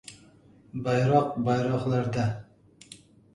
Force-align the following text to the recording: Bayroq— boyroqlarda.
Bayroq— 0.87 1.29
boyroqlarda. 1.49 2.25